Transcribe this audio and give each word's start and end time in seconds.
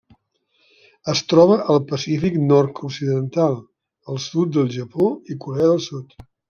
Es 1.13 1.21
troba 1.33 1.57
al 1.75 1.77
Pacífic 1.93 2.41
nord-occidental: 2.47 3.61
el 4.15 4.23
sud 4.29 4.59
del 4.59 4.77
Japó 4.81 5.17
i 5.37 5.43
Corea 5.47 5.75
del 5.75 5.89
Sud. 5.91 6.23